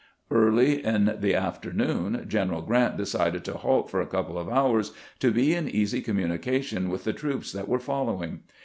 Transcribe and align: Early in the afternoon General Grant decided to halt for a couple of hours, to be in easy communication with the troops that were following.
Early 0.31 0.83
in 0.83 1.17
the 1.19 1.35
afternoon 1.35 2.25
General 2.27 2.63
Grant 2.63 2.97
decided 2.97 3.45
to 3.45 3.53
halt 3.53 3.91
for 3.91 4.01
a 4.01 4.07
couple 4.07 4.35
of 4.39 4.49
hours, 4.49 4.93
to 5.19 5.29
be 5.29 5.53
in 5.53 5.69
easy 5.69 6.01
communication 6.01 6.89
with 6.89 7.03
the 7.03 7.13
troops 7.13 7.51
that 7.51 7.67
were 7.67 7.77
following. 7.79 8.39